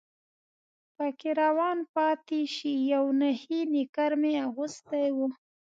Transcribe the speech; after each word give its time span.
پکې 0.95 1.29
روان 1.41 1.77
پاتې 1.93 2.39
شي، 2.55 2.73
یو 2.93 3.05
نخی 3.21 3.59
نیکر 3.73 4.11
مې 4.21 4.33
هم 4.35 4.41
اغوستی 4.47 5.07
و. 5.13 5.17